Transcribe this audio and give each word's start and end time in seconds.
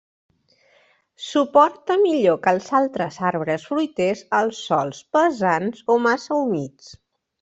Suporta 1.25 1.97
millor 2.05 2.39
que 2.47 2.53
els 2.59 2.69
altres 2.79 3.19
arbres 3.31 3.67
fruiters 3.73 4.25
els 4.39 4.63
sòls 4.71 5.03
pesants 5.19 5.85
o 5.95 5.99
massa 6.07 6.41
humits. 6.41 6.91